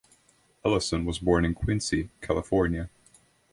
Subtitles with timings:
[0.65, 2.89] Ellison was born in Quincy, California.